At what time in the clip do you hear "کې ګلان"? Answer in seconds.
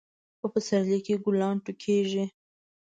1.05-1.55